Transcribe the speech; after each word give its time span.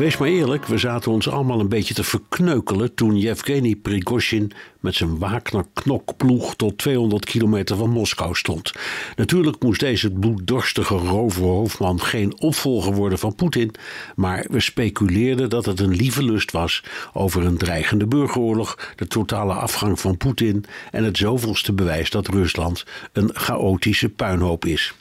Wees 0.00 0.16
maar 0.16 0.28
eerlijk, 0.28 0.66
we 0.66 0.78
zaten 0.78 1.12
ons 1.12 1.28
allemaal 1.28 1.60
een 1.60 1.68
beetje 1.68 1.94
te 1.94 2.04
verkneukelen 2.04 2.94
toen 2.94 3.18
Yevgeny 3.18 3.74
Prigozhin 3.74 4.52
met 4.80 4.94
zijn 4.94 5.18
Wagner-knokploeg 5.18 6.54
tot 6.54 6.78
200 6.78 7.24
kilometer 7.24 7.76
van 7.76 7.90
Moskou 7.90 8.34
stond. 8.34 8.72
Natuurlijk 9.16 9.62
moest 9.62 9.80
deze 9.80 10.10
bloeddorstige 10.10 10.94
roverhoofdman 10.94 12.00
geen 12.00 12.40
opvolger 12.40 12.94
worden 12.94 13.18
van 13.18 13.34
Poetin, 13.34 13.74
maar 14.16 14.46
we 14.50 14.60
speculeerden 14.60 15.50
dat 15.50 15.64
het 15.64 15.80
een 15.80 15.94
lieve 15.94 16.22
lust 16.22 16.50
was 16.50 16.82
over 17.12 17.44
een 17.44 17.58
dreigende 17.58 18.06
burgeroorlog, 18.06 18.92
de 18.96 19.06
totale 19.06 19.52
afgang 19.52 20.00
van 20.00 20.16
Poetin 20.16 20.64
en 20.90 21.04
het 21.04 21.16
zoveelste 21.16 21.72
bewijs 21.72 22.10
dat 22.10 22.28
Rusland 22.28 22.84
een 23.12 23.30
chaotische 23.32 24.08
puinhoop 24.08 24.64
is. 24.64 24.94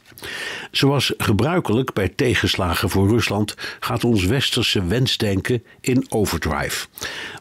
Zoals 0.72 1.14
gebruikelijk 1.18 1.94
bij 1.94 2.09
tegenslagen 2.09 2.90
voor 2.90 3.08
Rusland 3.08 3.55
gaat 3.80 4.04
ons 4.04 4.26
westerse 4.26 4.86
wensdenken 4.86 5.64
in 5.82 6.05
overdrive. 6.09 6.88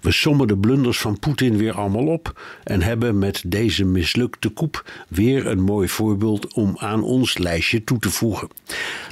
We 0.01 0.13
sommen 0.13 0.47
de 0.47 0.57
blunders 0.57 0.99
van 0.99 1.19
Poetin 1.19 1.57
weer 1.57 1.73
allemaal 1.73 2.07
op 2.07 2.41
en 2.65 2.83
hebben 2.83 3.19
met 3.19 3.43
deze 3.47 3.85
mislukte 3.85 4.49
koep 4.49 4.91
weer 5.09 5.47
een 5.47 5.61
mooi 5.61 5.89
voorbeeld 5.89 6.55
om 6.55 6.77
aan 6.79 7.03
ons 7.03 7.39
lijstje 7.39 7.85
toe 7.85 7.99
te 7.99 8.11
voegen. 8.11 8.49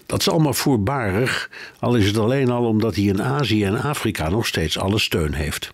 Dat 0.06 0.20
is 0.20 0.28
allemaal 0.28 0.54
voorbarig, 0.54 1.50
al 1.78 1.94
is 1.96 2.06
het 2.06 2.18
alleen 2.18 2.50
al 2.50 2.64
omdat 2.64 2.94
hij 2.94 3.04
in 3.04 3.22
Azië 3.22 3.64
en 3.64 3.82
Afrika 3.82 4.28
nog 4.28 4.46
steeds 4.46 4.78
alle 4.78 4.98
steun 4.98 5.32
heeft. 5.32 5.72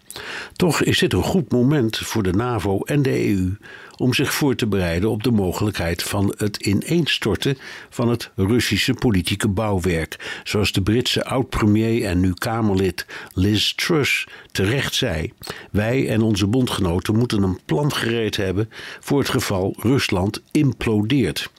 Toch 0.52 0.82
is 0.82 0.98
dit 0.98 1.12
een 1.12 1.22
goed 1.22 1.52
moment 1.52 1.96
voor 1.98 2.22
de 2.22 2.32
NAVO 2.32 2.80
en 2.80 3.02
de 3.02 3.28
EU 3.28 3.56
om 3.96 4.14
zich 4.14 4.32
voor 4.32 4.54
te 4.54 4.66
bereiden 4.66 5.10
op 5.10 5.22
de 5.22 5.30
mogelijkheid 5.30 6.02
van 6.02 6.34
het 6.36 6.56
ineenstorten 6.56 7.58
van 7.90 8.08
het 8.08 8.30
Russische 8.36 8.94
politieke 8.94 9.48
bouwwerk, 9.48 10.40
zoals 10.44 10.72
de 10.72 10.82
Britse 10.82 11.24
oud-premier 11.24 12.04
en 12.04 12.20
nu 12.20 12.34
Kamerlid 12.34 13.06
Liz 13.34 13.74
Truss 13.74 14.26
terecht 14.52 14.94
zei. 14.94 15.32
Wij 15.70 16.08
en 16.08 16.22
onze 16.22 16.46
bondgenoten 16.46 17.16
moeten 17.16 17.42
een 17.42 17.60
plan 17.64 17.92
gereed 17.92 18.36
hebben 18.36 18.70
voor 19.00 19.18
het 19.18 19.28
geval 19.28 19.74
Rusland 19.78 20.42
implodeert. 20.50 21.50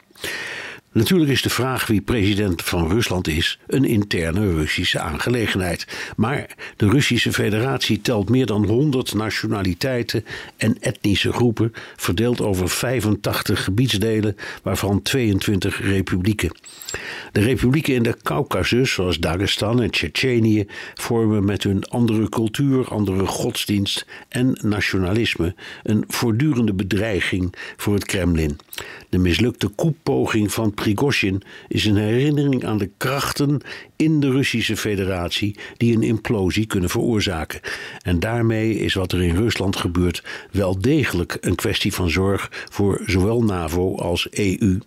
Natuurlijk 0.94 1.32
is 1.32 1.42
de 1.42 1.50
vraag 1.50 1.88
wie 1.88 2.02
president 2.02 2.62
van 2.62 2.90
Rusland 2.90 3.28
is 3.28 3.60
een 3.68 3.86
interne 3.86 4.54
Russische 4.54 5.00
aangelegenheid. 5.00 5.88
Maar 6.16 6.56
de 6.78 6.90
Russische 6.90 7.34
Federatie 7.34 8.02
telt 8.02 8.30
meer 8.30 8.46
dan 8.46 8.66
100 8.66 9.14
nationaliteiten 9.14 10.26
en 10.58 10.78
etnische 10.80 11.34
groepen, 11.34 11.74
verdeeld 11.96 12.42
over 12.42 12.70
85 12.70 13.64
gebiedsdelen, 13.64 14.36
waarvan 14.64 15.02
22 15.02 15.82
republieken. 15.82 16.58
De 17.32 17.42
republieken 17.42 17.94
in 17.94 18.04
de 18.04 18.18
Caucasus, 18.24 18.94
zoals 18.94 19.20
Dagestan 19.20 19.82
en 19.82 19.92
Tsjetsjenië, 19.92 20.66
vormen 20.94 21.46
met 21.46 21.64
hun 21.64 21.84
andere 21.84 22.30
cultuur, 22.30 22.88
andere 22.88 23.26
godsdienst 23.26 24.06
en 24.30 24.58
nationalisme 24.62 25.56
een 25.84 26.04
voortdurende 26.08 26.74
bedreiging 26.74 27.56
voor 27.78 27.94
het 27.94 28.06
Kremlin. 28.06 28.58
De 29.10 29.18
mislukte 29.18 29.68
koepoging 29.68 30.52
van 30.52 30.74
Prigozhin 30.84 31.42
is 31.68 31.86
een 31.86 31.96
herinnering 31.96 32.66
aan 32.66 32.78
de 32.78 32.90
krachten 32.98 33.62
in 33.96 34.20
de 34.20 34.32
Russische 34.32 34.78
Federatie 34.78 35.56
die 35.78 35.96
een 35.96 36.04
implosie 36.04 36.66
kunnen 36.66 36.90
veroorzaken. 36.90 37.60
En 38.02 38.20
daarmee 38.20 38.80
is 38.80 38.94
wat 38.94 39.12
er 39.12 39.24
in 39.24 39.36
Rusland 39.36 39.76
gebeurt 39.76 40.24
wel 40.52 40.80
degelijk 40.80 41.38
een 41.42 41.56
kwestie 41.56 41.94
van 41.94 42.10
zorg 42.10 42.50
voor 42.70 43.02
zowel 43.06 43.44
NAVO 43.44 43.96
als 43.96 44.28
EU. 44.30 44.80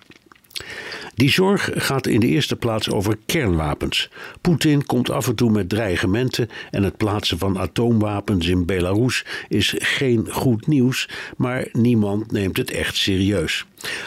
Die 1.17 1.31
zorg 1.31 1.71
gaat 1.75 2.07
in 2.07 2.21
de 2.21 2.27
eerste 2.27 2.57
plaats 2.57 2.91
over 2.91 3.17
kernwapens. 3.27 4.09
Poetin 4.41 4.87
komt 4.87 5.11
af 5.11 5.29
en 5.29 5.35
toe 5.35 5.51
met 5.51 5.69
dreigementen 5.69 6.49
en 6.71 6.83
het 6.83 6.97
plaatsen 6.97 7.39
van 7.39 7.59
atoomwapens 7.59 8.47
in 8.47 8.65
Belarus 8.65 9.25
is 9.49 9.75
geen 9.79 10.27
goed 10.31 10.67
nieuws, 10.67 11.09
maar 11.37 11.69
niemand 11.73 12.33
neemt 12.33 12.57
het 12.57 12.71
echt 12.71 12.97
serieus. 12.97 13.67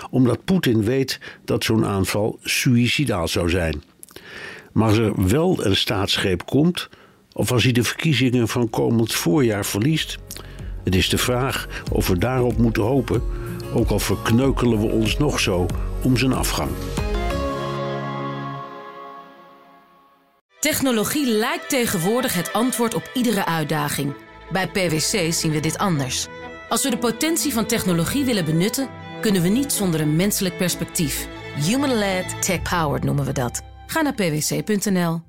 Omdat 0.10 0.46
Poetin 0.46 0.84
weet 0.84 1.20
dat 1.46 1.64
zo'n 1.64 1.86
aanval 1.86 2.40
suïcidaal 2.44 3.28
zou 3.28 3.50
zijn. 3.50 3.84
Maar 4.72 4.88
als 4.88 4.98
er 4.98 5.28
wel 5.28 5.66
een 5.66 5.78
staatsgreep 5.78 6.46
komt, 6.46 6.90
of 7.34 7.52
als 7.52 7.64
hij 7.64 7.72
de 7.72 7.84
verkiezingen 7.84 8.48
van 8.48 8.70
komend 8.70 9.14
voorjaar 9.14 9.66
verliest, 9.66 10.18
het 10.84 10.96
is 10.96 11.10
de 11.10 11.18
vraag 11.18 11.68
of 11.92 12.08
we 12.08 12.18
daarop 12.18 12.58
moeten 12.58 12.84
hopen, 12.84 13.22
ook 13.74 13.90
al 13.90 14.00
verkneukelen 14.00 14.80
we 14.80 14.88
ons 14.88 15.18
nog 15.18 15.40
zo 15.40 15.68
om 16.04 16.18
zijn 16.18 16.34
afgang. 16.34 16.72
Technologie 20.60 21.28
lijkt 21.28 21.70
tegenwoordig 21.70 22.34
het 22.34 22.54
antwoord 22.54 22.94
op 22.94 23.12
iedere 23.14 23.46
uitdaging. 23.46 24.14
Bij 24.52 24.68
PwC 24.68 25.34
zien 25.34 25.52
we 25.52 25.60
dit 25.60 25.78
anders. 25.78 26.28
Als 26.70 26.84
we 26.84 26.90
de 26.90 26.98
potentie 26.98 27.54
van 27.54 27.66
technologie 27.66 28.26
willen 28.26 28.46
benutten, 28.46 28.90
kunnen 29.22 29.42
we 29.42 29.48
niet 29.48 29.72
zonder 29.72 30.02
een 30.02 30.16
menselijk 30.16 30.58
perspectief. 30.58 31.28
Human-led, 31.56 32.42
tech-powered 32.42 33.04
noemen 33.04 33.26
we 33.26 33.32
dat. 33.32 33.62
Ga 33.88 34.02
naar 34.02 34.14
pwc.nl. 34.14 35.29